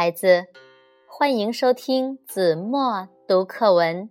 [0.00, 0.46] 孩子，
[1.08, 4.08] 欢迎收听子墨读课文。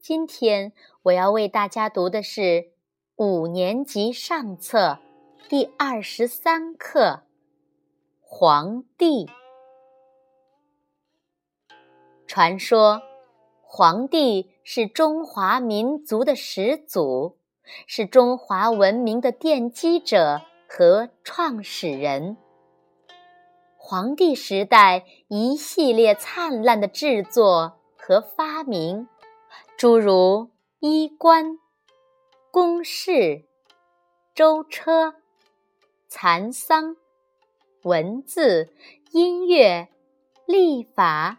[0.00, 0.72] 今天
[1.02, 2.70] 我要为大家读的是
[3.16, 4.98] 五年级上册
[5.50, 7.00] 第二十三课
[8.22, 9.26] 《黄帝》。
[12.26, 13.02] 传说，
[13.60, 17.36] 黄帝是中华民族的始祖，
[17.86, 22.38] 是中华文明的奠基者和创始人。
[23.88, 29.06] 黄帝时代，一系列灿烂的制作和发明，
[29.78, 30.50] 诸如
[30.80, 31.56] 衣冠、
[32.50, 33.44] 宫室、
[34.34, 35.14] 舟车、
[36.08, 36.96] 蚕桑、
[37.84, 38.72] 文字、
[39.12, 39.86] 音乐、
[40.46, 41.38] 历法、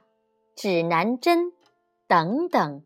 [0.55, 1.51] 指南针
[2.07, 2.81] 等等，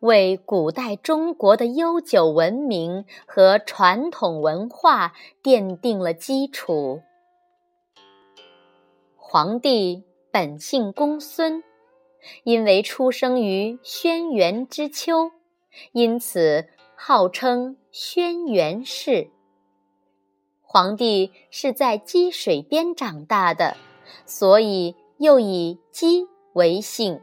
[0.00, 7.02] 为古代中国的悠久文明和传统文化奠定了基础。
[9.26, 11.64] 皇帝本姓公孙，
[12.44, 15.32] 因为出生于轩辕之丘，
[15.92, 19.30] 因此号称轩辕氏。
[20.60, 23.76] 皇帝是在积水边长大的，
[24.24, 27.20] 所以又以姬为姓。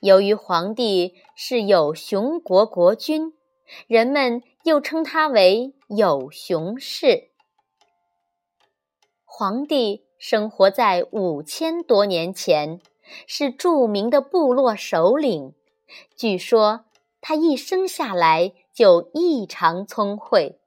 [0.00, 3.32] 由于皇帝是有熊国国君，
[3.86, 7.30] 人们又称他为有熊氏。
[9.24, 10.09] 皇帝。
[10.20, 12.78] 生活在五千多年前，
[13.26, 15.54] 是著名的部落首领。
[16.14, 16.84] 据说
[17.22, 20.58] 他一生下来就异常聪慧，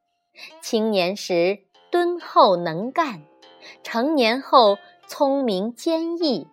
[0.59, 1.59] 青年时
[1.91, 3.21] 敦厚能干，
[3.83, 6.47] 成年后聪明坚毅。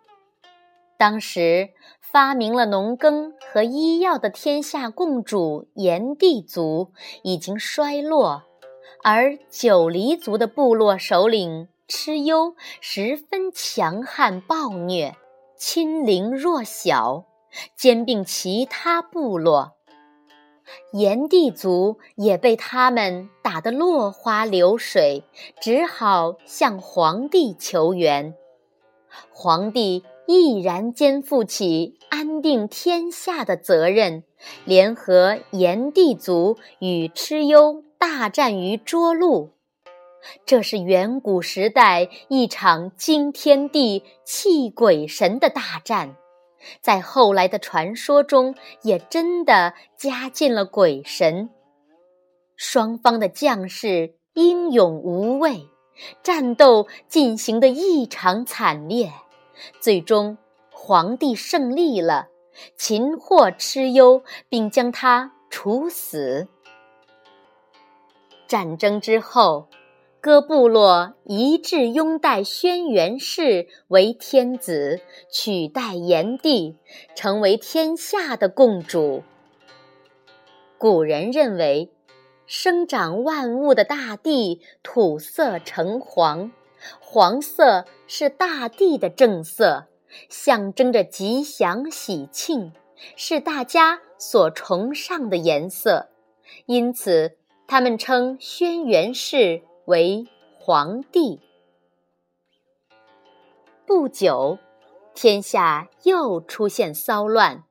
[0.98, 1.70] 当时
[2.02, 8.42] 发明了农耕和医药的天下共主炎帝族已经衰落，
[9.02, 11.68] 而九黎族的部落首领。
[11.90, 15.16] 蚩尤十分强悍暴虐，
[15.56, 17.24] 亲凌弱小，
[17.74, 19.72] 兼并其他部落。
[20.92, 25.24] 炎帝族也被他们打得落花流水，
[25.60, 28.36] 只好向黄帝求援。
[29.32, 34.22] 黄帝毅然肩负起安定天下的责任，
[34.64, 39.50] 联合炎帝族与蚩尤大战于涿鹿。
[40.44, 46.16] 这是远古时代一场惊天地、泣鬼神的大战，
[46.80, 51.48] 在后来的传说中也真的加进了鬼神。
[52.56, 55.66] 双方的将士英勇无畏，
[56.22, 59.10] 战斗进行的异常惨烈，
[59.80, 60.36] 最终
[60.70, 62.28] 皇帝胜利了，
[62.76, 66.46] 擒获蚩尤，并将他处死。
[68.46, 69.66] 战争之后。
[70.22, 75.00] 各部落一致拥戴轩辕氏为天子，
[75.32, 76.76] 取代炎帝，
[77.16, 79.22] 成为天下的共主。
[80.76, 81.90] 古人认为，
[82.44, 86.52] 生长万物的大地土色橙黄，
[87.00, 89.86] 黄色是大地的正色，
[90.28, 92.74] 象征着吉祥喜庆，
[93.16, 96.10] 是大家所崇尚的颜色，
[96.66, 99.62] 因此他们称轩辕氏。
[99.90, 100.28] 为
[100.60, 101.40] 皇帝。
[103.84, 104.58] 不久，
[105.14, 107.64] 天下又出现骚乱。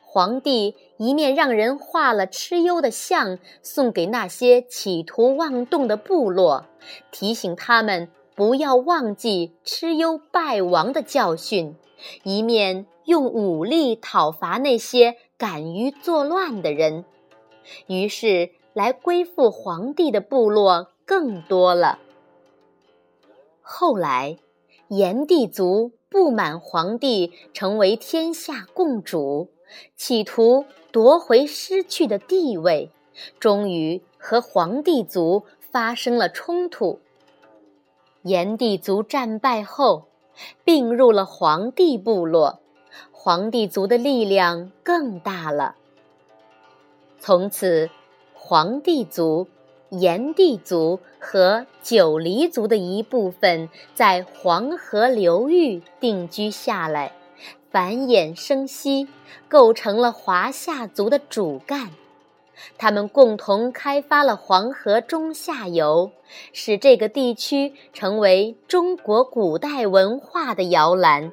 [0.00, 6.64] 皇帝一面让人画了蚩尤的像，送给那些企图妄动的部落，
[7.12, 11.74] 提醒他们不要忘记蚩尤败亡的教训；
[12.22, 17.04] 一面用武力讨伐那些敢于作乱的人。
[17.88, 21.98] 于是，来归附皇帝的部落更多了。
[23.62, 24.36] 后来，
[24.88, 29.48] 炎帝族不满皇帝成为天下共主，
[29.96, 32.90] 企图夺回失去的地位，
[33.40, 37.00] 终于和黄帝族发生了冲突。
[38.20, 40.08] 炎帝族战败后，
[40.62, 42.60] 并入了黄帝部落，
[43.12, 45.76] 黄帝族的力量更大了。
[47.18, 47.88] 从此，
[48.34, 49.48] 黄帝族。
[49.90, 57.12] 炎帝族和九黎族的一部分在黄河流域定居下来，
[57.70, 59.08] 繁衍生息，
[59.48, 61.90] 构成了华夏族的主干。
[62.76, 66.10] 他们共同开发了黄河中下游，
[66.52, 71.32] 使这个地区成为中国古代文化的摇篮。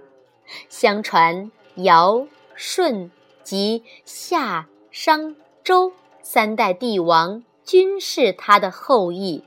[0.69, 3.09] 相传，尧、舜
[3.43, 5.91] 及夏、商、周
[6.21, 7.43] 三代帝王。
[7.65, 9.43] 均是他的后裔，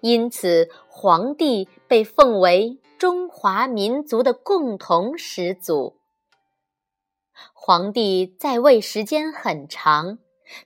[0.00, 5.96] 因此黄帝被奉为中华民族的共同始祖。
[7.54, 10.18] 皇帝在位时间很长，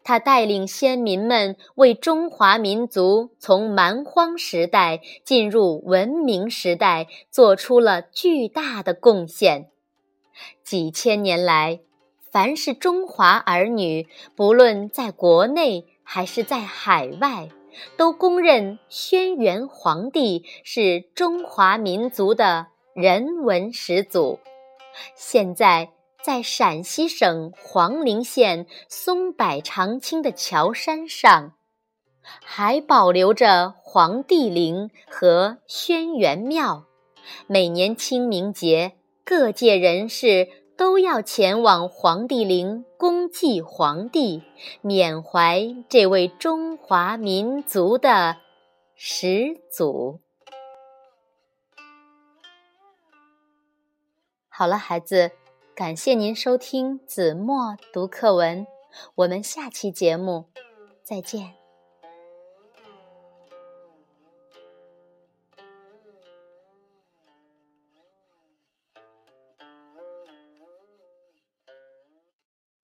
[0.03, 9.71] 他带领先民们为中华民族从蛮荒时代进入文明时代做出了巨大的贡献。
[10.65, 11.81] 几千年来，
[12.33, 17.49] 凡是中华儿女，不论在国内还是在海外，
[17.97, 24.39] 都公认轩辕皇帝是中华民族的人文始祖。
[25.17, 25.91] 现在，
[26.23, 31.55] 在陕西省黄陵县松柏长青的桥山上，
[32.23, 36.85] 还保留着黄帝陵和轩辕庙。
[37.47, 38.93] 每年清明节，
[39.25, 40.49] 各界人士。
[40.77, 44.43] 都要前往黄帝陵恭祭皇帝，
[44.81, 48.39] 缅怀这位中华民族的
[48.95, 50.21] 始祖。
[54.49, 55.33] 好了，孩子，
[55.75, 58.67] 感谢您收听子墨读课文，
[59.17, 60.47] 我们下期节目
[61.03, 61.64] 再见。